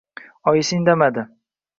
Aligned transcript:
Oyisi 0.51 0.73
indamadi 0.79 1.21